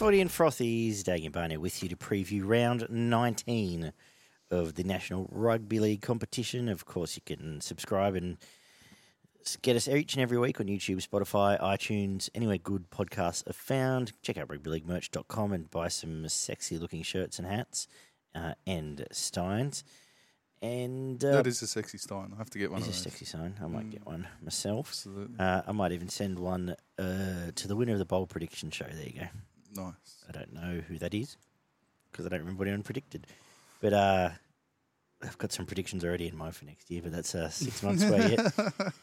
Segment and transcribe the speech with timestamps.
[0.00, 3.92] Footy and Frothies, Dagan Barnett with you to preview round 19
[4.50, 6.70] of the National Rugby League competition.
[6.70, 8.38] Of course, you can subscribe and
[9.60, 14.12] get us each and every week on YouTube, Spotify, iTunes, anywhere good podcasts are found.
[14.22, 17.86] Check out rugbyleaguemerch.com and buy some sexy looking shirts and hats
[18.34, 19.84] uh, and steins.
[20.62, 22.32] And uh, that is a sexy Stein.
[22.34, 23.02] I have to get one is a those.
[23.02, 23.54] sexy sign.
[23.62, 24.88] I might get one myself.
[24.88, 25.38] Absolutely.
[25.38, 28.86] Uh, I might even send one uh, to the winner of the bowl prediction show.
[28.90, 29.26] There you go.
[29.74, 30.24] Nice.
[30.28, 31.36] I don't know who that is
[32.10, 33.26] because I don't remember what anyone predicted.
[33.80, 34.30] But uh,
[35.22, 38.02] I've got some predictions already in mind for next year, but that's uh, six months
[38.02, 38.52] away yet.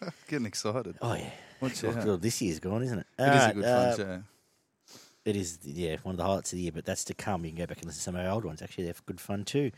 [0.28, 0.96] Getting excited.
[1.02, 1.30] Oh, yeah.
[1.62, 1.82] Watch.
[1.82, 3.08] God, this year's gone, isn't it?
[3.18, 4.24] It is a good uh, fun show.
[5.26, 7.44] It is, yeah, one of the highlights of the year, but that's to come.
[7.44, 8.62] You can go back and listen to some of our old ones.
[8.62, 9.72] Actually, they're good fun too.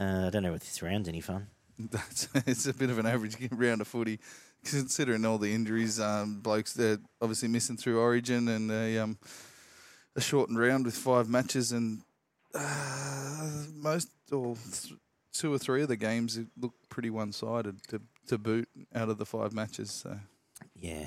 [0.00, 1.46] Uh, I don't know if this round's any fun.
[1.78, 4.18] That's, it's a bit of an average round of footy,
[4.64, 6.00] considering all the injuries.
[6.00, 9.18] Um, blokes they're obviously missing through Origin and a, um,
[10.16, 12.02] a shortened round with five matches, and
[12.54, 14.94] uh, most or th-
[15.32, 19.26] two or three of the games look pretty one-sided to to boot out of the
[19.26, 19.90] five matches.
[19.90, 20.18] So
[20.74, 21.06] Yeah.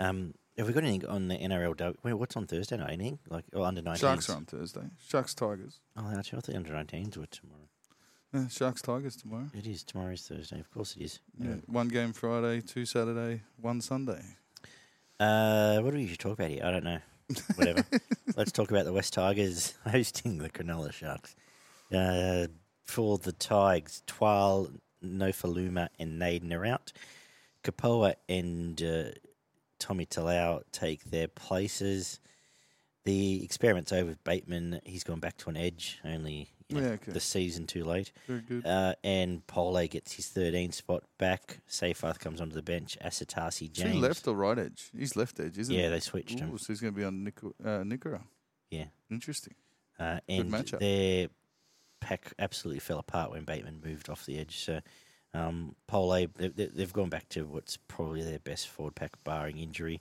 [0.00, 1.76] Um, have we got anything on the NRL?
[1.76, 2.92] W- Wait, what's on Thursday night?
[2.92, 3.18] Anything?
[3.28, 3.98] Like, oh, under 19s?
[3.98, 4.82] Sharks are on Thursday.
[5.06, 5.80] Sharks Tigers.
[5.96, 7.68] Oh, actually, I thought under 19s were tomorrow.
[8.34, 9.46] Yeah, Sharks Tigers tomorrow.
[9.54, 9.84] It is.
[9.84, 10.58] Tomorrow's Thursday.
[10.60, 11.20] Of course it is.
[11.38, 14.22] Yeah, one game Friday, two Saturday, one Sunday.
[15.20, 16.62] Uh, what do we usually talk about here?
[16.64, 16.98] I don't know.
[17.56, 17.84] Whatever.
[18.36, 21.34] Let's talk about the West Tigers hosting the Cronulla Sharks.
[21.92, 22.46] Uh,
[22.84, 24.70] for the Tigers, Twal,
[25.04, 26.92] Nofaluma, and Naden are out.
[27.64, 29.10] Kapoa and uh,
[29.78, 32.20] Tommy Talau take their places.
[33.04, 34.80] The experiment's over with Bateman.
[34.84, 37.12] He's gone back to an edge, only you know, Yeah, okay.
[37.12, 38.12] the season too late.
[38.26, 38.66] Very good.
[38.66, 41.58] Uh, and Pole gets his 13 spot back.
[41.70, 42.96] Seyfarth comes onto the bench.
[43.04, 43.94] Asatasi Is James.
[43.94, 44.90] he left or right edge?
[44.96, 45.80] He's left edge, isn't he?
[45.80, 46.56] Yeah, they switched him.
[46.58, 48.20] So he's going to be on Nico, uh, Nikora.
[48.70, 48.86] Yeah.
[49.10, 49.54] Interesting.
[49.98, 50.78] Uh, and matchup.
[50.80, 51.28] their
[52.00, 54.58] pack absolutely fell apart when Bateman moved off the edge.
[54.58, 54.80] So
[55.32, 59.58] um, Pole, they, they, they've gone back to what's probably their best forward pack, barring
[59.58, 60.00] injury.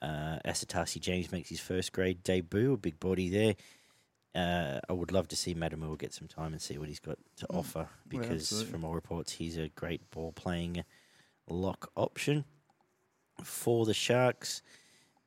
[0.00, 3.56] Uh, Asatasi James makes his first grade debut, a big body there.
[4.38, 7.18] Uh, I would love to see Matamua get some time and see what he's got
[7.38, 7.58] to Mm.
[7.58, 8.70] offer because, absolutely.
[8.72, 10.84] from all reports, he's a great ball playing
[11.48, 12.44] lock option.
[13.42, 14.62] For the Sharks,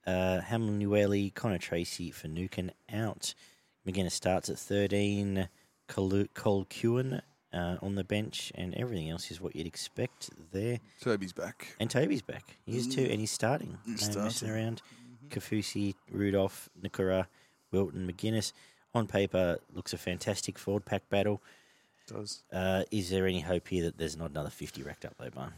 [0.06, 3.34] uh, Hamlin Connor Tracey for Nukin out.
[3.88, 5.50] McInnes starts at 13.
[5.88, 7.22] Col Cole Kewen
[7.52, 10.80] uh, on the bench, and everything else is what you'd expect there.
[11.02, 11.76] Toby's back.
[11.82, 12.58] And Toby's back.
[12.66, 13.78] He is too, and he's starting.
[13.86, 14.56] He's no messing starting.
[14.64, 14.82] around.
[15.30, 17.28] Kaufusi, Rudolf, Nikora,
[17.72, 18.54] Wilton, McInnes.
[18.94, 21.42] On paper, looks a fantastic forward pack battle.
[22.08, 22.44] Does.
[22.52, 25.54] Uh, is there any hope here that there's not another 50 racked up though, Barn?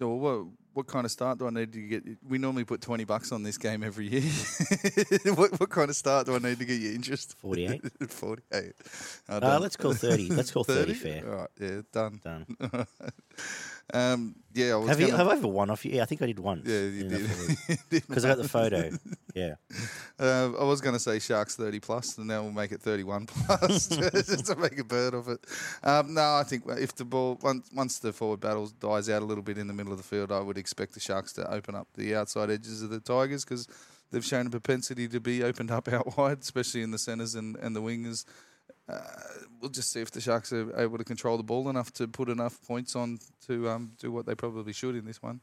[0.00, 2.02] Well, what, what kind of start do I need to get?
[2.28, 4.22] We normally put 20 bucks on this game every year.
[5.34, 7.36] what, what kind of start do I need to get your interest?
[7.38, 7.82] 48?
[8.08, 8.72] 48.
[9.28, 10.30] Uh, Uh, let's call 30.
[10.30, 11.28] Let's call 30 fair.
[11.28, 12.20] All right, yeah, done.
[12.24, 12.46] Done.
[13.92, 15.92] Um, yeah, I was Have, you, have I ever won off you?
[15.92, 16.68] Yeah, I think I did once.
[16.68, 17.28] Yeah, you did.
[17.88, 18.90] Because I got the photo.
[19.34, 19.54] Yeah.
[20.20, 23.24] Uh, I was going to say Sharks 30 plus, and now we'll make it 31
[23.24, 25.40] plus just to make a bird of it.
[25.82, 29.24] Um, no, I think if the ball, once, once the forward battle dies out a
[29.24, 31.74] little bit in the middle of the field, I would expect the Sharks to open
[31.74, 33.66] up the outside edges of the Tigers because
[34.10, 37.56] they've shown a propensity to be opened up out wide, especially in the centres and,
[37.56, 38.26] and the wingers.
[38.88, 38.98] Uh,
[39.60, 42.28] we'll just see if the Sharks are able to control the ball enough to put
[42.28, 45.40] enough points on to um, do what they probably should in this one.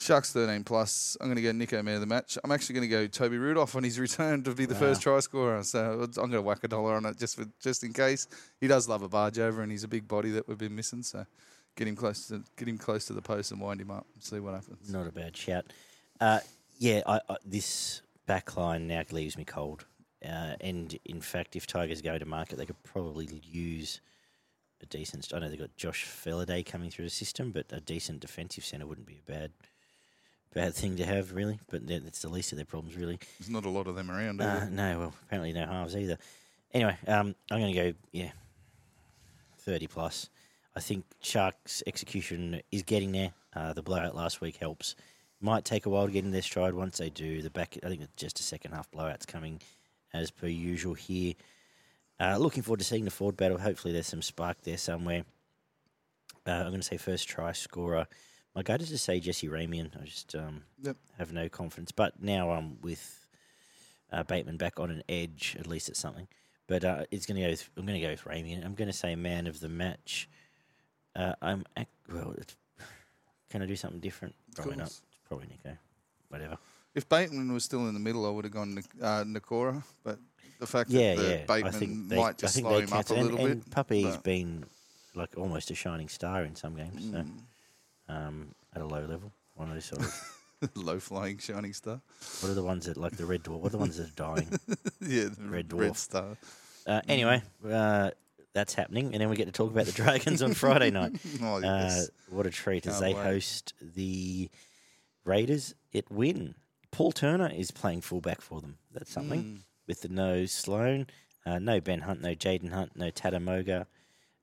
[0.00, 1.16] Sharks 13 plus.
[1.20, 2.36] I'm going to go Nico man of the match.
[2.42, 4.80] I'm actually going to go Toby Rudolf on his return to be the Wow.
[4.80, 5.62] first try scorer.
[5.62, 8.26] So I'm going to whack a dollar on it just for just in case.
[8.60, 11.02] He does love a barge over, and he's a big body that we've been missing.
[11.04, 11.24] So
[11.76, 14.06] get him close to get him close to the post and wind him up.
[14.18, 14.90] See what happens.
[14.92, 15.66] Not a bad shout.
[16.20, 16.40] Uh,
[16.78, 19.84] yeah, I, I, this back line now leaves me cold.
[20.24, 24.00] Uh, and in fact, if Tigers go to market, they could probably use
[24.82, 25.32] a decent.
[25.34, 28.86] I know they've got Josh Feledy coming through the system, but a decent defensive centre
[28.86, 29.50] wouldn't be a bad
[30.54, 31.58] bad thing to have, really.
[31.70, 33.18] But that's the least of their problems, really.
[33.38, 34.40] There's not a lot of them around.
[34.40, 36.18] Uh, no, well, apparently no halves either.
[36.72, 38.30] Anyway, um, I'm going to go, yeah,
[39.58, 40.30] 30 plus.
[40.74, 43.32] I think Sharks' execution is getting there.
[43.54, 44.94] Uh, the blowout last week helps.
[45.40, 46.72] Might take a while to get in their stride.
[46.72, 49.60] Once they do, the back, I think it's just a second half blowout's coming
[50.14, 51.34] as per usual here.
[52.20, 53.58] Uh, looking forward to seeing the forward battle.
[53.58, 55.24] Hopefully, there's some spark there somewhere.
[56.46, 58.06] Uh, I'm going to say first try scorer.
[58.54, 59.90] My gut is to say Jesse Ramien.
[60.00, 60.96] I just um, Yep.
[61.18, 61.90] have no confidence.
[61.92, 63.26] But now I'm with
[64.12, 65.56] uh, Bateman back on an edge.
[65.58, 66.28] At least it's something.
[66.68, 67.50] But uh, it's going to go.
[67.50, 68.64] With, I'm going to go with Ramien.
[68.64, 70.28] I'm going to say man of the match.
[71.16, 72.34] Uh, I'm ac- well.
[72.38, 72.54] It's,
[73.50, 74.34] can I do something different?
[74.54, 74.86] Probably not.
[74.88, 75.76] It's probably Nico.
[76.28, 76.58] Whatever.
[76.94, 79.82] If Bateman was still in the middle, I would have gone uh, Nikora.
[80.04, 80.18] But
[80.60, 81.44] the fact Yeah, that the yeah.
[81.46, 83.70] Bateman they, might just I think slow him up a and- little and bit.
[83.70, 84.64] Puppy's but- been
[85.14, 87.10] like almost a shining star in some games.
[87.10, 87.32] So, Mm.
[88.08, 90.38] um, at a low level, one of those sort of.
[90.76, 92.00] low flying shining star.
[92.40, 93.58] what are the ones that like the red dwarf?
[93.60, 94.48] What are the ones that are dying?
[95.00, 95.96] yeah, the Red red Dwarf.
[95.96, 96.36] star.
[96.86, 98.10] Uh, anyway, uh,
[98.54, 101.16] that's happening, and then we get to talk about the Dragons on Friday night.
[101.42, 103.22] Oh, Uh, what a treat as Can't they wait.
[103.24, 104.48] host the
[105.24, 106.54] Raiders at Win.
[106.92, 108.76] Paul Turner is playing fullback for them.
[108.92, 109.42] That's something.
[109.42, 109.58] Mm.
[109.88, 111.08] With the no Sloan,
[111.44, 113.86] uh, no Ben Hunt, no Jaden Hunt, no Tatamoga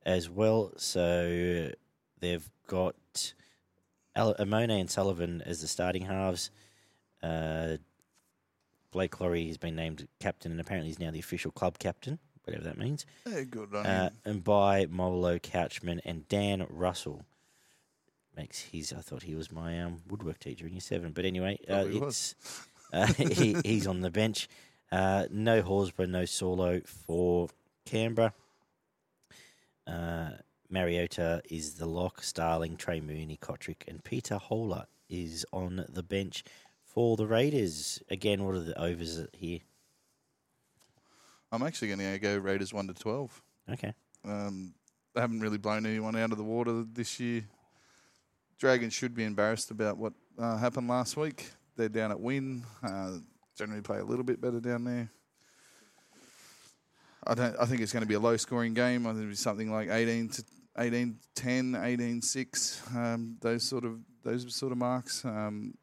[0.06, 0.74] as well.
[0.76, 1.70] So
[2.20, 3.34] they've got
[4.16, 6.52] Al- Amone and Sullivan as the starting halves.
[7.24, 7.78] Uh,
[8.92, 12.64] Blake Lawrie has been named captain, and apparently he's now the official club captain, whatever
[12.64, 17.24] that means Yeah, good on uh, and by Molo Couchman and Dan Russell.
[18.40, 18.94] Makes his.
[18.94, 22.00] I thought he was my um, woodwork teacher in year seven, but anyway, uh, Probably
[22.00, 22.36] was.
[22.94, 24.48] it's uh, he, he's on the bench.
[24.94, 27.50] Uh, no Horsburgh, no Solo for
[27.86, 28.34] Canberra.
[29.86, 30.30] Uh,
[30.70, 32.24] Mariota is the lock.
[32.24, 36.46] Starling, Trey Mooney, Kotrick, and Peter Hola is on the bench
[36.82, 38.02] for the Raiders.
[38.10, 39.60] Again, what are the overs here?
[41.52, 43.42] I'm actually going to go Raiders one to twelve.
[43.70, 43.94] Okay.
[44.24, 44.74] Um,
[45.14, 47.44] they haven't really blown anyone out of the water this year.
[48.60, 51.50] Dragons should be embarrassed about what uh, happened last week.
[51.78, 52.64] They're down at Win.
[52.84, 53.20] Uh,
[53.58, 55.10] generally play a little bit better down there.
[57.26, 57.56] I don't.
[57.60, 59.06] I think it's going to be a low scoring game.
[59.06, 60.44] I think it'll be something like 18 to
[60.78, 62.82] 18 10, 18 6.
[62.96, 65.24] Um, those sort of those sort of marks.
[65.24, 65.76] Um,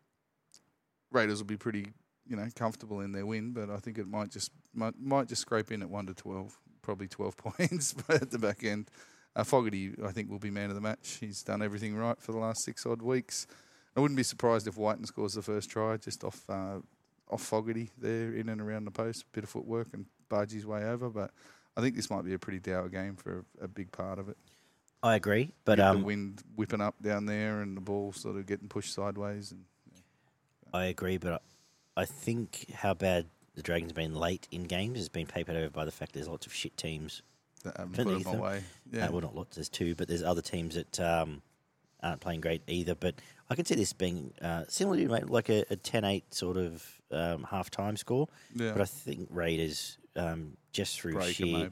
[1.13, 1.87] Raiders will be pretty,
[2.27, 5.43] you know, comfortable in their win, but I think it might just might, might just
[5.43, 8.91] scrape in at one to twelve, probably twelve points at the back end.
[9.37, 11.19] Uh, Fogarty, I think, will be man of the match.
[11.21, 13.47] He's done everything right for the last six odd weeks.
[13.95, 16.79] I wouldn't be surprised if Whiten scores the first try just off uh,
[17.31, 19.25] off Fogarty there in and around the post.
[19.33, 21.31] Bit of footwork and barge his way over, but
[21.77, 24.29] I think this might be a pretty dour game for a, a big part of
[24.29, 24.39] it.
[25.03, 28.47] I agree, but um, the wind whipping up down there and the ball sort of
[28.47, 29.65] getting pushed sideways and
[30.73, 31.39] I agree, but I
[32.03, 35.71] I think how bad the Dragons have been late in games has been papered over
[35.71, 37.23] by the fact there's lots of shit teams.
[37.67, 38.63] That haven't put them away.
[38.93, 39.07] Yeah.
[39.07, 41.43] Uh, well, not lots, there's two, but there's other teams that um,
[42.03, 42.95] aren't playing great either.
[42.95, 43.17] But
[43.51, 46.85] I can see this being uh, similar to mate, like a, a 10-8 sort of
[47.13, 48.29] um, half-time score.
[48.55, 48.73] yeah.
[48.73, 51.71] But I think Raiders, um, just through break sheer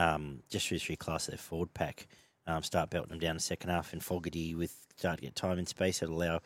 [0.00, 2.08] um, just through sheer class of their forward pack,
[2.46, 5.58] um, start belting them down the second half, and Fogarty with start to get time
[5.58, 6.40] and space that allow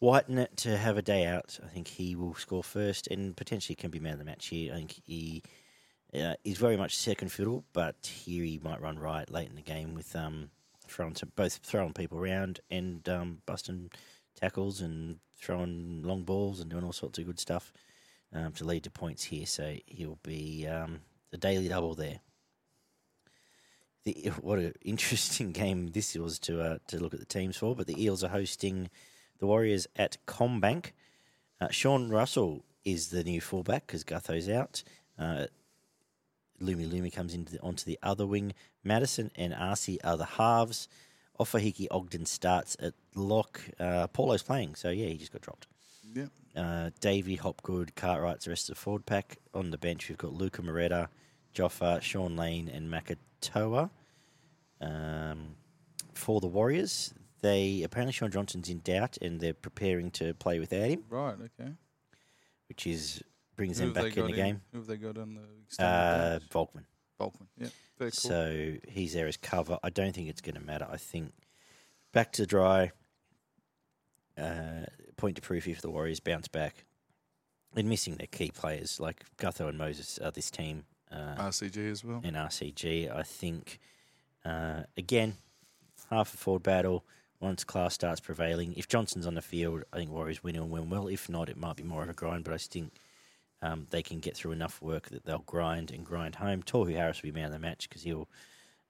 [0.00, 1.58] Whiten to have a day out.
[1.64, 4.72] I think he will score first and potentially can be man of the match here.
[4.72, 5.42] I think he
[6.14, 9.62] uh, is very much second fiddle, but here he might run right late in the
[9.62, 10.50] game with um,
[10.86, 13.90] throwing both throwing people around and um, busting
[14.34, 17.72] tackles and throwing long balls and doing all sorts of good stuff
[18.32, 19.46] um, to lead to points here.
[19.46, 21.00] So he'll be um,
[21.30, 22.20] the daily double there.
[24.04, 27.74] The, what an interesting game this was to uh, to look at the teams for.
[27.74, 28.90] But the Eels are hosting
[29.38, 30.92] the Warriors at Combank.
[31.60, 34.82] Uh, Sean Russell is the new fullback because Gutho's out.
[35.18, 35.46] Uh,
[36.60, 38.52] Lumi Lumi comes into the, onto the other wing.
[38.84, 40.88] Madison and Arcee are the halves.
[41.38, 43.60] Ofahiki Ogden starts at lock.
[43.78, 45.66] Uh, Paulo's playing, so yeah, he just got dropped.
[46.12, 46.26] Yeah.
[46.56, 49.38] Uh, Davey, Hopgood, Cartwright's the rest of the forward pack.
[49.54, 51.06] On the bench, we've got Luca Moretti,
[51.54, 53.90] Joffa, Shaun Lane, and Makatoa.
[54.80, 55.54] Um,
[56.14, 60.88] for the Warriors, they apparently Shaun Johnson's in doubt, and they're preparing to play without
[60.88, 61.36] him, Right.
[61.60, 61.70] Okay.
[62.68, 63.22] which is
[63.58, 64.62] brings Who them back in the game.
[64.72, 66.38] Who have they got on the Uh.
[66.50, 66.84] Volkman.
[67.20, 67.48] Volkman.
[67.58, 67.68] Yeah.
[67.98, 68.30] Very cool.
[68.30, 69.78] So he's there as cover.
[69.82, 70.86] I don't think it's going to matter.
[70.90, 71.32] I think
[72.12, 72.92] back to dry.
[74.36, 74.86] Uh,
[75.16, 76.84] point to proof if the Warriors bounce back.
[77.76, 82.02] And missing their key players like Gutho and Moses are this team uh, RCG as
[82.04, 82.20] well.
[82.24, 83.14] and RCG.
[83.14, 83.78] I think
[84.44, 85.34] uh, again
[86.10, 87.04] half a forward battle.
[87.40, 90.88] Once class starts prevailing, if Johnson's on the field, I think Warriors win and win
[90.90, 91.06] well.
[91.08, 92.42] If not, it might be more of a grind.
[92.44, 92.92] But I think
[93.62, 96.62] um, they can get through enough work that they'll grind and grind home.
[96.62, 98.28] Tohu Harris will be man of the match because he'll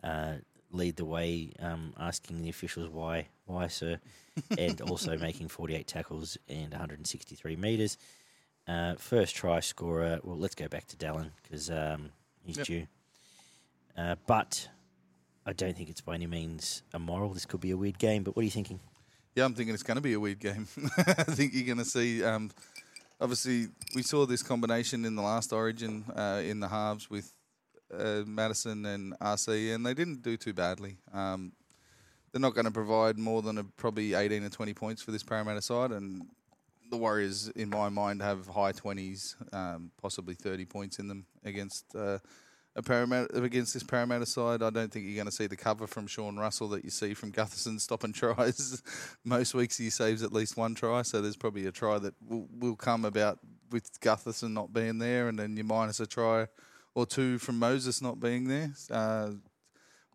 [0.05, 0.35] uh,
[0.71, 3.99] lead the way, um, asking the officials why, why, sir,
[4.59, 7.97] and also making 48 tackles and 163 meters.
[8.67, 10.19] Uh, first try scorer.
[10.23, 12.11] Well, let's go back to Dallin because um,
[12.45, 12.67] he's Yep.
[12.67, 12.87] due.
[13.97, 14.69] Uh, but
[15.47, 17.31] I don't think it's by any means immoral.
[17.33, 18.23] This could be a weird game.
[18.23, 18.81] But what are you thinking?
[19.35, 20.67] Yeah, I'm thinking it's going to be a weird game.
[20.99, 22.23] I think you're going to see.
[22.23, 22.51] Um,
[23.21, 27.33] obviously, we saw this combination in the last Origin uh, in the halves with
[27.93, 30.99] uh, Madison and RC, and they didn't do too badly.
[31.13, 31.53] Um,
[32.33, 35.23] they're not going to provide more than a, probably 18 or 20 points for this
[35.23, 36.27] Parramatta side, and
[36.91, 41.85] the Warriors, in my mind, have high twenties, um, possibly thirty points in them against
[41.95, 42.19] uh,
[42.79, 44.63] a Parramatta against this Parramatta side.
[44.63, 47.13] I don't think you're going to see the cover from Sean Russell that you see
[47.13, 48.83] from Gutherson stopping tries.
[49.25, 52.49] Most weeks he saves at least one try, so there's probably a try that will,
[52.57, 53.41] will come about
[53.73, 56.47] with Gutherson not being there, and then you minus a try
[56.95, 58.73] or two from Moses not being there.
[58.91, 59.31] Uh,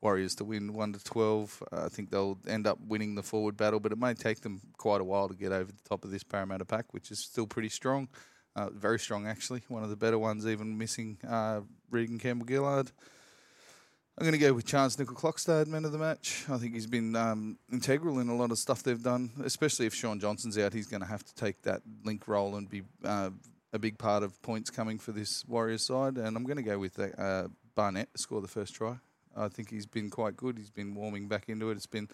[0.01, 1.63] Warriors to win one to twelve.
[1.71, 4.59] Uh, I think they'll end up winning the forward battle, but it may take them
[4.77, 7.47] quite a while to get over the top of this Parramatta pack, which is still
[7.47, 8.09] pretty strong,
[8.55, 9.63] uh, very strong actually.
[9.67, 12.91] One of the better ones, even missing uh, Reagan Campbell Gillard.
[14.15, 16.45] I'm going to go with Chance Nickel Clockstad, man of the match.
[16.47, 19.95] I think he's been um, integral in a lot of stuff they've done, especially if
[19.95, 20.71] Shaun Johnson's out.
[20.71, 23.31] He's going to have to take that link role and be uh,
[23.73, 26.17] a big part of points coming for this Warriors side.
[26.17, 28.97] And I'm going to go with uh, Barnett to score the first try.
[29.35, 30.59] I think he's been quite good.
[30.59, 31.77] He's been warming back into it.
[31.77, 32.07] It's been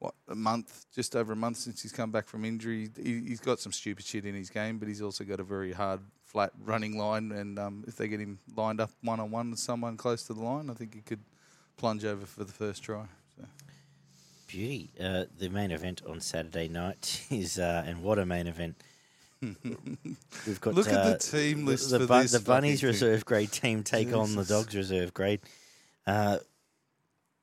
[0.00, 2.90] what a month, just over a month since he's come back from injury.
[3.00, 5.72] He, has got some stupid shit in his game, but he's also got a very
[5.72, 7.30] hard, flat running line.
[7.32, 10.34] And um, if they get him lined up one on one with someone close to
[10.34, 11.20] the line, I think he could
[11.76, 13.04] plunge over for the first try.
[13.36, 13.44] So.
[14.48, 14.90] Beauty.
[14.98, 18.76] Uh, the main event on Saturday night is, uh, and what a main event.
[19.42, 21.90] We've got look uh, at the team list.
[21.90, 25.40] The, the, bu- the Bunnies reserve grade team take on the Dogs reserve grade.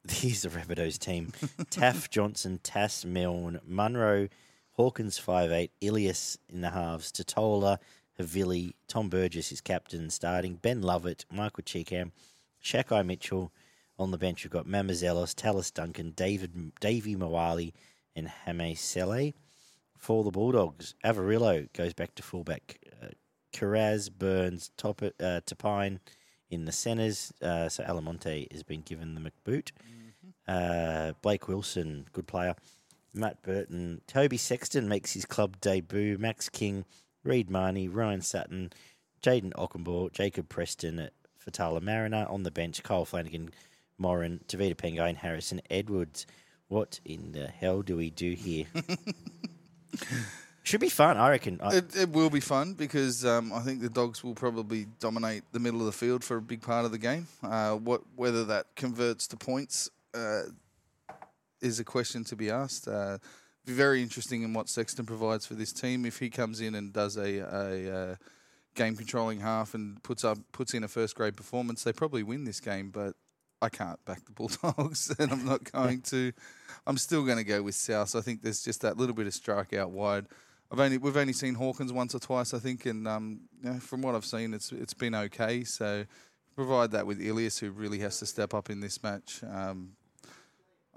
[0.11, 1.33] He's the Rabbitohs team.
[1.69, 4.29] Taff, Johnson, Tass, Milne, Munro,
[4.73, 7.79] Hawkins, five eight, Ilias in the halves, Tatola,
[8.19, 12.11] Havili, Tom Burgess is captain starting, Ben Lovett, Michael Chee-Kam,
[12.63, 13.51] Shaquai Mitchell.
[13.99, 17.71] On the bench, we've got Mamazelos, Tallis Duncan, David, Davey Moale,
[18.15, 19.33] and Hame Sele.
[19.97, 22.79] For the Bulldogs, Averillo goes back to fullback.
[23.01, 23.07] Uh,
[23.51, 25.41] Kiraz, Burns, Top, uh,
[26.49, 27.33] in the centres.
[27.41, 29.71] Uh, so Alamonte has been given the McBoot.
[29.71, 29.96] Mm.
[30.47, 32.55] Uh, Blake Wilson, good player.
[33.13, 34.01] Matt Burton.
[34.07, 36.17] Toby Sexton makes his club debut.
[36.17, 36.85] Max King,
[37.23, 38.71] Reed Mahoney, Ryan Sutton,
[39.21, 41.13] Jayden Okunbor, Jacob Preston, at
[41.43, 42.83] Faitala Mariner on the bench.
[42.83, 43.49] Kyle Flanagan,
[43.97, 46.25] Morin, Tavita Pangai, and Harrison Edwards.
[46.67, 48.65] What in the hell do we do here?
[50.63, 51.61] Should be fun, I reckon.
[51.63, 55.59] It, it will be fun because um, I think the Dogs will probably dominate the
[55.59, 57.27] middle of the field for a big part of the game.
[57.41, 60.43] Uh, what whether that converts to points uh,
[61.61, 62.87] is a question to be asked.
[62.87, 63.17] Uh,
[63.65, 66.05] be very interesting in what Sexton provides for this team.
[66.05, 68.15] If he comes in and does a, a, uh,
[68.75, 72.45] game controlling half and puts up puts in a first grade performance, they probably win
[72.45, 72.91] this game.
[72.91, 73.15] But
[73.61, 76.31] I can't back the Bulldogs, and I'm not going to.
[76.85, 78.15] I'm still going to go with South.
[78.15, 80.27] I think there's just that little bit of strike out wide.
[80.71, 83.41] I've only we've only seen Hawkins once or twice, I think, and um,
[83.81, 85.63] from what I've seen, it's it's been okay.
[85.63, 86.05] So
[86.55, 89.41] provide that with Ilias, who really has to step up in this match.
[89.43, 89.91] Um,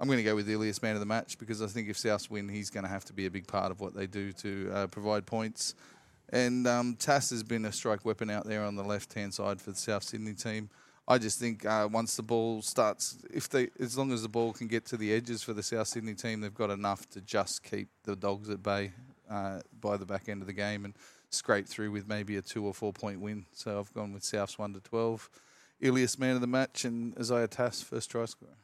[0.01, 2.27] I'm going to go with Ilias man of the match because I think if Souths
[2.27, 4.71] win, he's going to have to be a big part of what they do to
[4.73, 5.75] uh, provide points.
[6.29, 9.61] And um, Tass has been a strike weapon out there on the left hand side
[9.61, 10.71] for the South Sydney team.
[11.07, 14.53] I just think uh, once the ball starts, if they, as long as the ball
[14.53, 17.61] can get to the edges for the South Sydney team, they've got enough to just
[17.61, 18.93] keep the Dogs at bay
[19.29, 20.95] uh, by the back end of the game and
[21.29, 23.45] scrape through with maybe a two or four point win.
[23.53, 25.29] So I've gone with Souths one to twelve.
[25.79, 28.55] Ilias man of the match and Isaiah Tass first try scorer.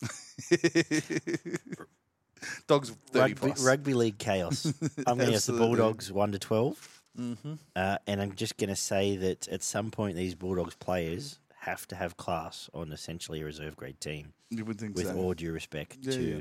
[2.66, 4.66] Dogs rugby, rugby, league chaos.
[5.06, 7.54] I'm going to have the Bulldogs one to 12 mm-hmm.
[7.76, 11.86] uh, and I'm just going to say that at some point these Bulldogs players have
[11.88, 14.32] to have class on essentially a reserve grade team.
[14.48, 15.16] You would think with so.
[15.16, 16.40] all due respect yeah, to yeah.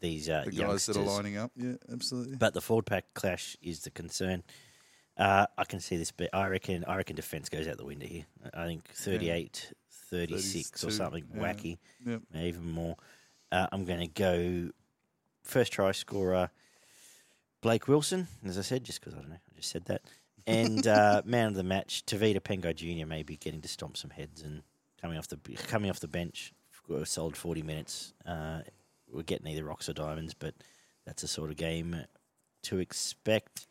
[0.00, 0.96] these uh, the guys youngsters.
[0.96, 1.50] that are lining up.
[1.56, 2.36] Yeah, absolutely.
[2.36, 4.44] But the forward pack clash is the concern.
[5.18, 8.06] Uh, I can see this, but I reckon I reckon defence goes out the window
[8.06, 8.26] here.
[8.54, 9.72] I think 38,
[10.10, 11.40] 36 or something yeah.
[11.40, 12.22] wacky, yep.
[12.34, 12.96] even more.
[13.50, 14.70] Uh, I'm going to go
[15.42, 16.50] first try scorer
[17.60, 20.02] Blake Wilson, as I said, just because I don't know, I just said that.
[20.46, 23.06] And uh, man of the match, Tevita Pangai Jr.
[23.06, 24.62] maybe getting to stomp some heads and
[25.00, 26.52] coming off the coming off the bench
[26.94, 28.14] a solid 40 minutes.
[28.24, 28.60] Uh,
[29.10, 30.54] we're getting either rocks or diamonds, but
[31.04, 32.04] that's a sort of game
[32.62, 33.66] to expect.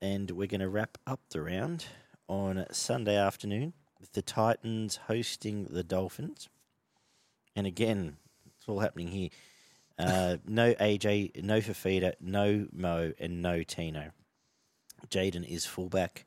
[0.00, 1.86] And we're going to wrap up the round
[2.28, 6.48] on Sunday afternoon with the Titans hosting the Dolphins.
[7.56, 8.16] And again,
[8.56, 9.30] it's all happening here.
[9.98, 14.10] Uh, no AJ, no Fifita, no Mo, and no Tino.
[15.08, 16.26] Jaden is fullback.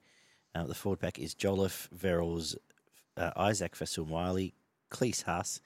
[0.53, 2.55] Uh, the forward back is Jolliffe, Verrills,
[3.15, 4.53] uh, Isaac Wiley,
[4.91, 5.61] Klese Haas,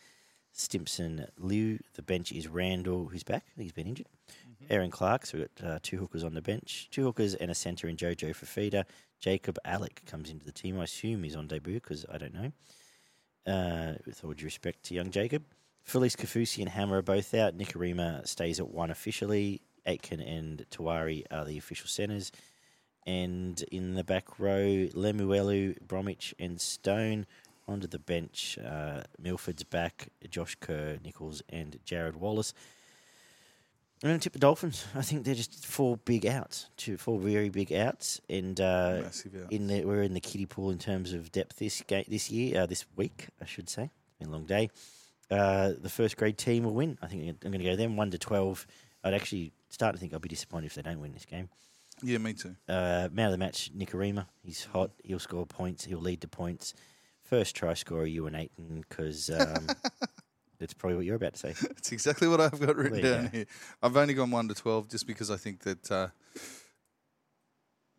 [0.51, 1.79] Stimson Liu.
[1.95, 3.45] The bench is Randall, who's back.
[3.57, 4.07] He's been injured.
[4.29, 4.73] Mm-hmm.
[4.73, 5.25] Aaron Clark.
[5.25, 6.87] So we've got uh, two hookers on the bench.
[6.91, 8.85] Two hookers and a centre in Jojo Fifita.
[9.19, 10.79] Jacob Alec comes into the team.
[10.79, 12.51] I assume he's on debut because I don't know.
[13.47, 15.43] Uh, with all due respect to young Jacob.
[15.87, 17.57] Felise Kaufusi and Hammer are both out.
[17.57, 19.61] Nikorima stays at one officially.
[19.85, 22.31] Aitken and Tawari are the official centres.
[23.05, 27.27] And in the back row, Lemuelu, Bromwich, and Stone.
[27.67, 32.53] Onto the bench, uh, Milford's back, Josh Kerr, Nichols, and Jared Wallace.
[34.03, 34.85] I'm going to tip the Dolphins.
[34.93, 39.35] I think they're just four big outs, two four very big outs, and uh, Massive
[39.35, 39.47] outs.
[39.51, 42.65] in the we're in the kiddie pool in terms of depth this this year, uh,
[42.65, 43.83] this week, I should say.
[43.83, 44.69] It's been a long day.
[45.31, 46.97] Uh, the first grade team will win.
[47.01, 48.67] I think I'm going to go them one to twelve.
[49.03, 51.49] I'd actually start to think I'll be disappointed if they don't win this game.
[52.03, 52.55] Yeah, me too.
[52.67, 54.25] Uh, man of the match, Nikorima.
[54.43, 54.91] He's hot.
[55.03, 55.85] He'll score points.
[55.85, 56.73] He'll lead the points.
[57.23, 59.67] First try scorer, Euan Aitken, because um,
[60.59, 61.67] that's probably what you're about to say.
[61.67, 63.29] That's exactly what I've got written down go.
[63.29, 63.45] here.
[63.81, 66.07] I've only gone one to twelve just because I think that uh,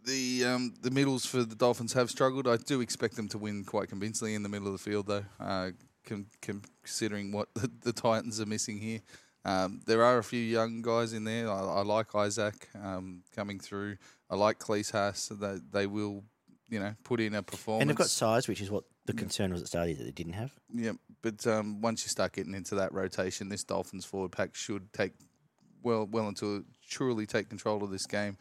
[0.04, 2.48] the um, the middles for the Dolphins have struggled.
[2.48, 5.25] I do expect them to win quite convincingly in the middle of the field, though.
[5.38, 5.70] Uh,
[6.06, 9.00] con- considering what the, the Titans are missing here,
[9.44, 11.50] um, there are a few young guys in there.
[11.50, 13.96] I, I like Isaac um, coming through.
[14.30, 15.28] I like Klese Haas.
[15.28, 16.25] They they will,
[16.68, 17.82] you know, put in a performance.
[17.82, 20.34] And they've got size, which is what the concern was at the that they didn't
[20.34, 20.52] have.
[20.75, 24.92] Yeah, but um, once you start getting into that rotation, this Dolphins forward pack should
[24.92, 25.12] take
[25.82, 28.36] well, well into truly take control of this game.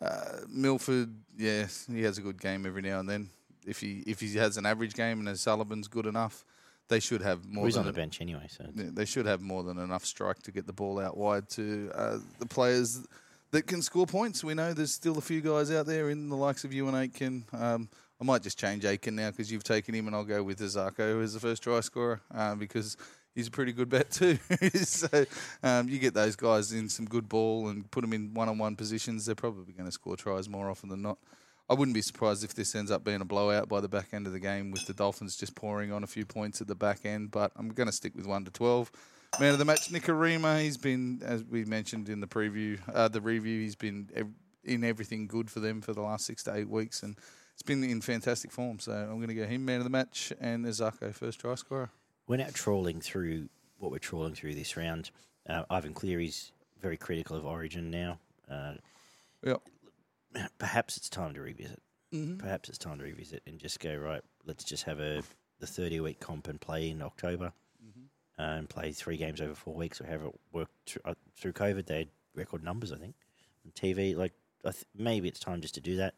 [0.00, 3.30] Uh, Milford, yeah, he has a good game every now and then.
[3.66, 6.44] If he if he has an average game and Sullivan's good enough,
[6.88, 7.62] they should have more.
[7.62, 10.04] Well, he's than on the bench anyway, so yeah, they should have more than enough
[10.04, 13.06] strike to get the ball out wide to uh, the players
[13.52, 14.44] that can score points.
[14.44, 17.44] We know there's still a few guys out there in the likes of Euan Aitken.
[17.52, 17.88] Um,
[18.20, 21.22] I might just change Aitken now because you've taken him, and I'll go with Isaako
[21.22, 22.96] as the first try scorer uh, because
[23.34, 24.38] he's a pretty good bet too.
[24.84, 25.26] so
[25.62, 29.26] um, you get those guys in some good ball and put them in one-on-one positions.
[29.26, 31.18] They're probably going to score tries more often than not.
[31.68, 34.26] I wouldn't be surprised if this ends up being a blowout by the back end
[34.26, 37.06] of the game with the Dolphins just pouring on a few points at the back
[37.06, 37.30] end.
[37.30, 38.92] But I'm going to stick with one to twelve.
[39.40, 40.62] Man of the match, Nikorima.
[40.62, 43.60] He's been, as we mentioned in the preview, uh, the review.
[43.60, 44.08] He's been
[44.62, 47.16] in everything good for them for the last six to eight weeks, and
[47.54, 48.78] it's been in fantastic form.
[48.78, 51.90] So I'm going to go him, man of the match, and Isaako first try scorer.
[52.26, 55.10] we're now trawling through what we're trawling through this round.
[55.48, 58.18] Uh, Ivan Cleary's very critical of Origin now.
[58.50, 58.74] Uh,
[59.44, 59.60] Yep.
[60.58, 61.80] perhaps it's time to revisit.
[62.12, 62.38] Mm-hmm.
[62.38, 64.22] Perhaps it's time to revisit and just go right.
[64.46, 65.22] Let's just have a
[65.60, 67.52] the thirty week comp and play in October,
[67.84, 68.42] Mm-hmm.
[68.42, 71.52] uh, and play three games over four weeks or however it worked through, uh, through
[71.52, 71.86] COVID.
[71.86, 73.14] They had record numbers, I think,
[73.66, 74.16] on TV.
[74.16, 74.32] Like
[74.64, 76.14] I th- maybe it's time just to do that,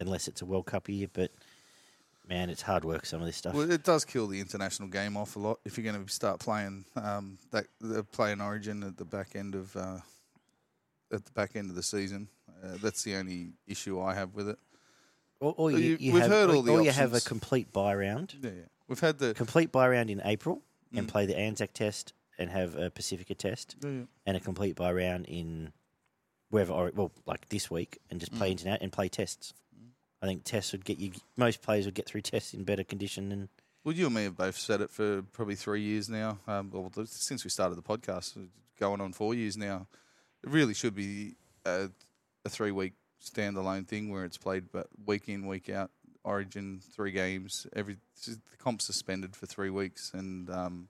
[0.00, 1.08] unless it's a World Cup year.
[1.12, 1.30] But
[2.28, 3.06] man, it's hard work.
[3.06, 3.54] Some of this stuff.
[3.54, 6.40] Well, it does kill the international game off a lot if you're going to start
[6.40, 9.98] playing um, that the playing Origin at the back end of uh,
[11.12, 12.28] at the back end of the season.
[12.62, 14.58] Uh, that's the only issue I have with it.
[15.40, 17.72] Or, or you, You- we've have, heard or, all the or you have a complete
[17.72, 18.60] buy round, Yeah, yeah.
[18.88, 20.60] we've had the complete buy round in April,
[20.94, 21.10] and Mm.
[21.10, 24.02] play the Anzac Test and have a Pacifica Test, yeah, yeah.
[24.26, 25.72] and a complete buy round in
[26.50, 28.52] wherever, or, well, like this week, and just play Mm.
[28.52, 29.54] internet and play tests.
[30.22, 31.12] I think tests would get you.
[31.36, 33.48] Most players would get through tests in better condition than.
[33.84, 36.38] Well, you and me have both said it for probably three years now.
[36.46, 38.36] Um, well, since we started the podcast,
[38.80, 39.86] going on four years now.
[40.42, 41.90] It really should be a,
[42.44, 45.90] a three week standalone thing where it's played, but week in, week out.
[46.24, 47.66] Origin three games.
[47.74, 50.88] Every the comp's suspended for three weeks, and um,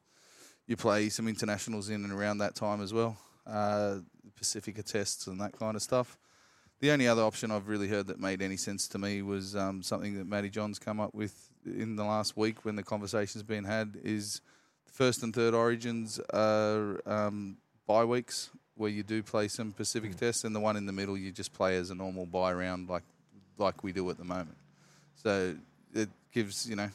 [0.66, 3.16] you play some internationals in and around that time as well.
[3.47, 3.99] Uh,
[4.37, 6.19] Pacifica tests and that kind of stuff.
[6.81, 9.83] The only other option I've really heard that made any sense to me was um,
[9.83, 13.64] something that Matty Johns come up with in the last week when the conversation's been
[13.64, 14.40] had is
[14.87, 20.16] the first and third origins are um, bye weeks where you do play some Pacific
[20.16, 22.88] tests, and the one in the middle you just play as a normal bye round
[22.88, 23.03] like
[23.59, 24.57] like we do at the moment.
[25.16, 25.55] So
[25.95, 26.88] it gives you know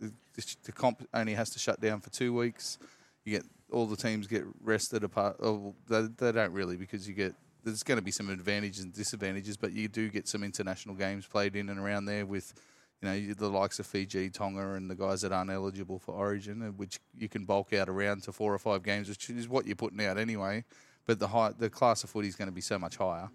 [0.00, 2.78] the, the comp only has to shut down for two weeks.
[3.24, 5.36] You get all the teams get rested apart.
[5.42, 8.92] Oh, they, they don't really because you get there's going to be some advantages and
[8.92, 12.54] disadvantages, but you do get some international games played in and around there with,
[13.00, 16.60] you know, the likes of Fiji, Tonga, and the guys that aren't eligible for Origin,
[16.76, 19.76] which you can bulk out around to four or five games, which is what you're
[19.76, 20.64] putting out anyway.
[21.06, 23.28] But the high, the class of footy is going to be so much higher.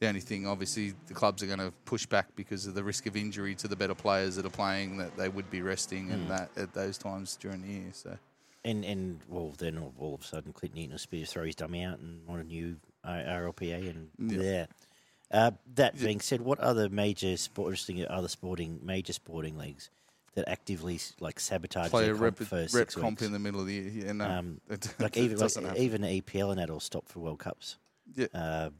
[0.00, 3.06] The only thing, obviously, the clubs are going to push back because of the risk
[3.06, 6.24] of injury to the better players that are playing that they would be resting and
[6.24, 6.28] hmm.
[6.28, 7.90] that at those times during the year.
[7.92, 8.18] So
[8.66, 12.00] And and well, then all, of a sudden, Clint Newton speed throw his dummy out
[12.00, 14.42] and want a new RLPA and Yeah.
[14.42, 14.66] yeah.
[15.30, 19.90] Uh, that being said, what other major sport, interesting other sporting major sporting leagues
[20.34, 23.38] that actively like sabotage play their a comp rep, for rep six comp in the
[23.38, 23.88] middle of the year.
[24.06, 25.76] Yeah, no, Um, it, like even like, happen.
[25.76, 27.76] even the EPL and that will stop for World Cups.
[28.14, 28.26] Yeah.
[28.34, 28.70] Uh,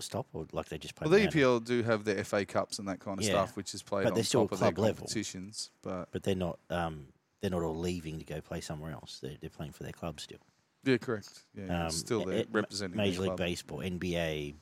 [0.00, 1.08] stop or like they just play.
[1.08, 1.26] Well, the?
[1.26, 3.30] EPL do have their FA Cups and that kind of Yeah.
[3.32, 4.98] stuff, which is played But on they're still top of their club level.
[5.06, 5.70] competitions.
[5.82, 6.58] But but they're not.
[6.70, 7.08] Um,
[7.40, 9.20] they're not all leaving to go play somewhere else.
[9.22, 10.38] They're, they're playing for their club still.
[10.84, 11.44] Yeah, correct.
[11.54, 13.38] Yeah, Um, still there it- representing Major League club.
[13.38, 14.54] Baseball, NBA,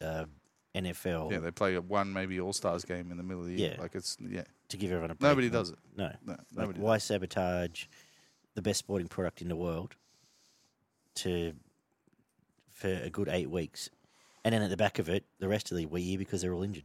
[0.00, 0.26] uh,
[0.74, 1.30] NFL.
[1.32, 3.72] Yeah, they play a one maybe All Stars game in the middle of the year.
[3.76, 3.80] Yeah.
[3.82, 5.30] Like it's yeah, to give everyone a break.
[5.30, 5.78] nobody does it.
[5.96, 6.10] No.
[6.24, 6.80] No, Like, nobody.
[6.80, 7.86] why sabotage
[8.54, 9.96] the best sporting product in the world
[11.16, 11.52] to
[12.70, 13.90] for a good eight weeks,
[14.44, 16.62] and then at the back of it, the rest of the year because they're all
[16.62, 16.84] injured.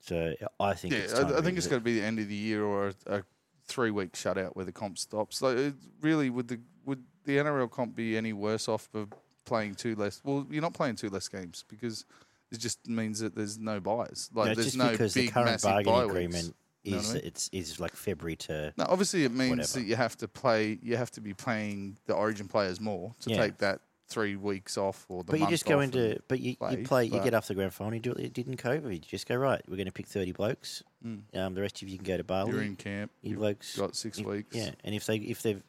[0.00, 2.18] So I think Yeah, it's time I, I think it's got to be the end
[2.20, 3.22] of the year or a, a
[3.66, 5.42] three week shutout where the comp stops.
[5.42, 9.06] Like, it really, with the would the NRL comp be any worse off for
[9.44, 10.20] playing two less?
[10.24, 12.06] Well, you're not playing two less games because
[12.50, 14.30] it just means that there's no buys.
[14.32, 17.10] Like No, there's just no because big the current massive bargaining agreement You know is
[17.10, 17.22] I mean?
[17.24, 19.72] it's is like February to Now, obviously, it means Whatever.
[19.80, 20.78] that you have to play.
[20.82, 23.36] You have to be paying the Origin players more to Yeah.
[23.38, 26.76] take that three weeks off or the but you just go into but you, play,
[26.76, 28.92] you play you get off the grand final you do what you did in COVID
[28.92, 31.22] you just go right we're going to pick 30 blokes Mm.
[31.36, 33.10] um, the rest of you can go to Bali You're in camp.
[33.22, 34.54] you blokes got six if- weeks.
[34.54, 35.60] yeah and if they if they've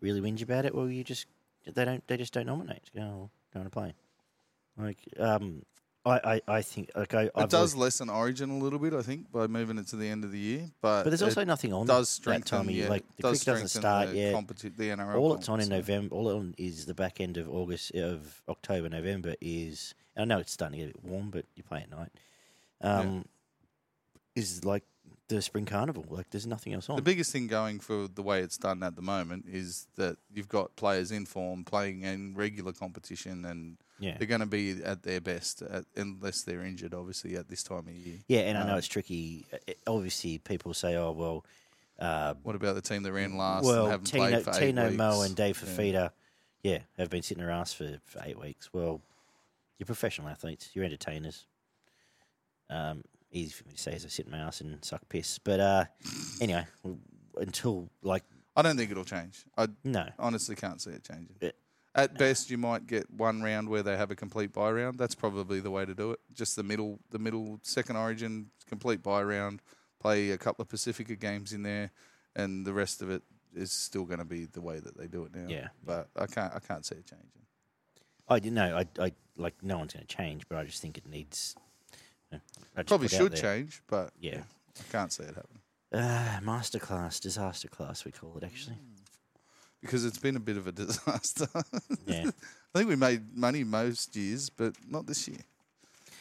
[0.00, 1.26] really whinge about it well you just
[1.74, 3.94] they don't they just don't nominate go oh, don't want to play
[4.76, 5.62] like um
[6.06, 8.94] I, I, I think like I It I've does always- lessen Origin a little bit,
[8.94, 10.70] I think, by moving it to the end of the year.
[10.80, 12.58] But, but there's also nothing on does that strengthen.
[12.60, 15.16] time of year yeah, like the does cricket doesn't start the yet competi- the NRL.
[15.16, 18.42] all it's on in so- November, all on is the back end of August, of
[18.48, 19.94] October, November is.
[20.16, 22.10] I know it's starting to get a bit warm, but you play at night.
[22.80, 23.26] Um,
[24.34, 24.84] Is like
[25.28, 26.04] the spring carnival.
[26.08, 26.96] Like there's nothing else on.
[26.96, 30.48] The biggest thing going for the way it's done at the moment is that you've
[30.48, 35.02] got players in form playing in regular competition, and yeah, they're going to be at
[35.02, 38.18] their best, at, unless they're injured, obviously, at this time of year.
[38.28, 39.46] yeah, and I know um, it's tricky.
[39.52, 41.44] Uh, Obviously, people say, "Oh well."
[41.98, 44.58] Uh, What about the team that ran last well, and haven't Tino, played for eight
[44.66, 44.96] Tino weeks?
[44.96, 45.68] Mo and Dave Yeah.
[45.74, 46.10] Fifita,
[46.62, 48.72] yeah, have been sitting their ass for, for eight weeks.
[48.72, 49.00] Well,
[49.78, 50.70] you're professional athletes.
[50.74, 51.46] You're entertainers.
[52.70, 55.38] Um, easy for me to say as I sit in my ass and suck piss.
[55.38, 55.84] But uh,
[56.40, 56.66] anyway,
[57.36, 58.24] until like
[58.56, 59.44] I don't think it'll change.
[59.56, 61.52] I no, honestly can't see it changing.
[61.94, 64.98] At best, you might get one round where they have a complete buy round.
[64.98, 66.20] That's probably the way to do it.
[66.32, 69.62] Just the middle, the middle second Origin complete buy round.
[70.00, 71.90] Play a couple of Pacifica games in there,
[72.36, 73.22] and the rest of it
[73.54, 75.46] is still going to be the way that they do it now.
[75.48, 75.68] Yeah.
[75.84, 77.28] but I can't, I can't see it changing.
[78.28, 78.76] I know.
[78.76, 81.56] I, I like no one's going to change, but I just think it needs.
[82.76, 84.42] I Probably should change, but Yeah.
[84.78, 85.60] I can't see it happening
[85.92, 88.76] Uh, masterclass, disaster class, we call it actually.
[89.80, 91.46] because it's been a bit of a disaster.
[92.06, 92.30] Yeah.
[92.74, 95.40] I think we made money most years, but not this year.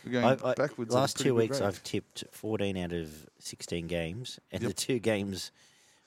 [0.06, 0.94] We're going I, I, backwards.
[0.94, 1.68] Last two weeks, rate.
[1.68, 4.70] I've tipped 14 out of 16 games, and Yep.
[4.70, 5.52] the two games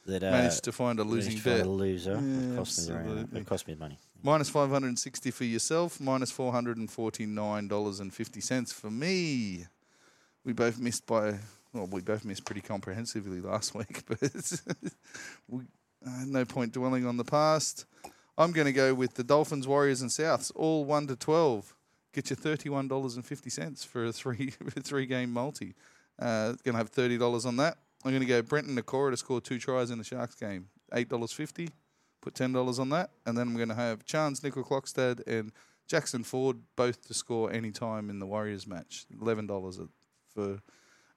[0.07, 1.67] that uh, managed to find a losing bet.
[1.67, 3.41] a loser Yeah, it cost me very- absolutely.
[3.41, 3.99] it cost me money.
[4.23, 9.67] Minus 560 for yourself, minus $449.50 for me.
[10.45, 11.35] We both missed by,
[11.73, 14.21] well, we both missed pretty comprehensively last week, but
[15.49, 15.65] we,
[16.07, 17.85] uh, no point dwelling on the past.
[18.39, 21.75] I'm going to go with the Dolphins, Warriors, and Souths, all 1 to 12.
[22.13, 24.51] Get you $31.50 for a three,
[24.83, 25.75] three game multi.
[26.19, 27.79] Uh, going to have $30 on that.
[28.05, 31.69] I'm going to go Briton Nikora to score two tries in the Sharks game, $8.50
[32.21, 35.53] put ten dollars on that, and then I'm going to have Chance, Nickel Clockstad, and
[35.87, 39.07] Jackson Ford both to score any time in the Warriors match.
[39.21, 39.79] Eleven dollars
[40.35, 40.61] for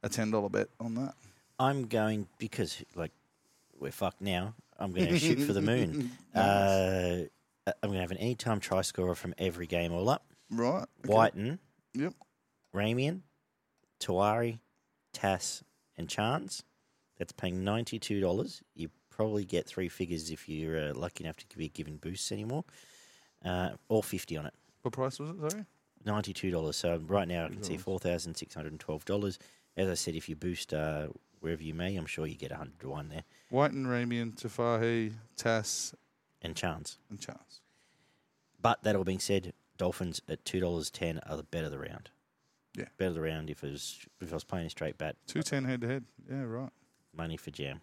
[0.03, 1.13] a ten dollar bet on that.
[1.59, 3.11] I'm going because like
[3.79, 4.53] we're fucked now.
[4.79, 6.11] I'm going to shoot for the moon.
[6.35, 7.25] Uh,
[7.67, 10.25] I'm going to have an anytime try scorer from every game all up.
[10.49, 11.13] Right, okay.
[11.13, 11.59] Whiten,
[11.93, 12.13] Yep.
[12.75, 13.21] Ramien,
[13.99, 14.59] Tawari,
[15.13, 15.63] Tass,
[15.95, 16.63] and Chance.
[17.19, 18.61] That's paying ninety-two dollars.
[18.75, 22.65] You probably get three figures if you're uh, lucky enough to be given boosts anymore.
[23.45, 24.53] Uh, all fifty on it.
[24.81, 25.51] What price was it?
[25.51, 25.65] Sorry.
[26.05, 26.75] Ninety-two dollars.
[26.77, 29.39] So right now I can see four thousand six hundred and twelve dollars.
[29.77, 31.07] As I said, if you boost uh,
[31.39, 33.23] wherever you may, I'm sure you get a hundred to one there.
[33.49, 35.93] Whiten, Ramien, Tafahi, Tass,
[36.41, 36.97] And Chance.
[37.09, 37.61] and Chance.
[38.61, 42.09] But that all being said, Dolphins at two dollars ten are the better the round.
[42.75, 42.85] Yeah.
[42.97, 45.15] better the round if it was if I was playing a straight bat.
[45.27, 46.05] Two ten head to head.
[46.29, 46.69] Yeah, right.
[47.15, 47.81] money for jam,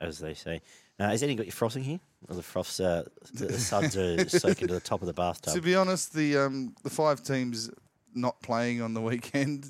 [0.00, 0.60] as they say.
[1.00, 2.00] Uh, has anyone got your frothing here?
[2.28, 5.54] Or the froths, uh, the, suds are soaking to the top of the bathtub.
[5.54, 7.70] To be honest, the um, the five teams
[8.14, 9.62] not playing on the weekend,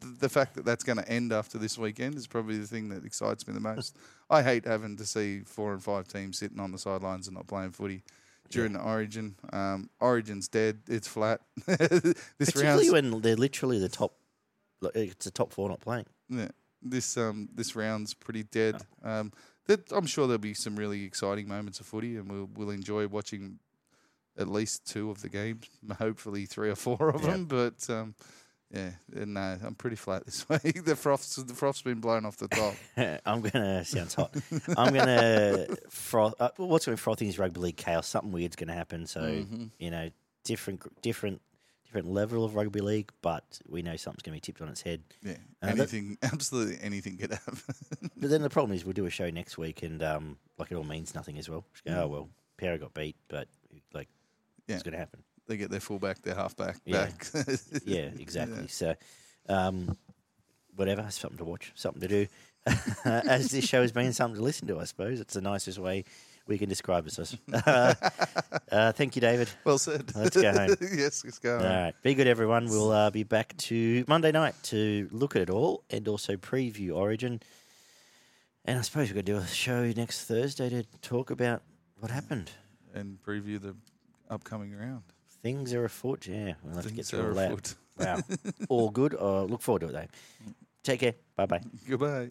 [0.00, 2.88] th- the fact that that's going to end after this weekend is probably the thing
[2.88, 3.96] that excites me the most.
[4.30, 7.46] I hate having to see four and five teams sitting on the sidelines and not
[7.46, 8.02] playing footy
[8.50, 9.34] during the Origin.
[9.52, 11.40] Um, Origin's dead; it's flat.
[11.66, 14.14] this Particularly round, when they're literally the top.
[14.80, 16.06] like, It's the top four not playing.
[16.30, 16.48] yeah,
[16.82, 18.82] this um, this round's pretty dead.
[19.02, 19.32] Um,
[19.66, 23.06] that, I'm sure there'll be some really exciting moments of footy, and we'll we'll enjoy
[23.06, 23.58] watching
[24.38, 25.66] at least two of the games,
[25.98, 27.30] hopefully three or four of Yep.
[27.30, 27.44] them.
[27.46, 28.14] But um,
[28.72, 30.84] Yeah, uh, no, I'm pretty flat this week.
[30.84, 32.74] the froth's the froth's been blown off the top.
[33.26, 34.34] I'm gonna sounds hot.
[34.76, 36.34] I'm gonna froth.
[36.40, 38.06] Uh, what's going frothing is rugby league chaos.
[38.06, 39.06] Something weird's going to happen.
[39.06, 39.64] So Mm-hmm.
[39.78, 40.10] you know,
[40.44, 41.40] different, different,
[41.88, 44.82] different level of rugby league, but we know something's going to be tipped on its
[44.82, 45.02] head.
[45.22, 47.58] Yeah, Uh, that- anything, absolutely anything could happen.
[48.20, 50.74] But then the problem is we'll do a show next week, and um, like it
[50.74, 51.64] all means nothing as well.
[51.86, 53.48] Go, oh well, Para got beat, but
[53.94, 54.08] like,
[54.66, 54.74] Yeah.
[54.74, 55.22] it's going to happen.
[55.46, 57.06] they get their fullback, their halfback Yeah.
[57.06, 57.26] back.
[57.86, 58.66] Yeah, exactly.
[58.68, 58.94] So,
[59.48, 59.96] um,
[60.76, 62.26] whatever, something to watch, something to do.
[63.04, 65.20] As this show has been, something to listen to, I suppose.
[65.20, 66.04] It's the nicest way
[66.48, 67.18] we can describe it.
[67.18, 67.36] us.
[67.52, 67.94] Uh,
[68.72, 69.48] uh, thank you, David.
[69.64, 70.10] well said.
[70.16, 70.76] Let's go home.
[70.80, 71.56] yes, let's go.
[71.56, 71.70] All home.
[71.70, 71.94] right.
[72.02, 72.68] Be good, everyone.
[72.68, 76.96] We'll uh, be back to Monday night to look at it all and also preview
[76.96, 77.40] Origin.
[78.64, 81.62] And I suppose we're going to do a show next Thursday to talk about
[81.98, 82.50] what happened.
[82.94, 83.76] And preview the
[84.30, 85.02] upcoming round.
[85.42, 86.26] Things are afoot.
[86.26, 87.74] Yeah, we'll have to get Things through all that.
[87.96, 88.18] Wow.
[88.68, 89.14] all good.
[89.14, 90.52] Uh, look forward to it, though.
[90.82, 91.14] Take care.
[91.36, 91.60] Bye bye.
[91.88, 92.28] Goodbye.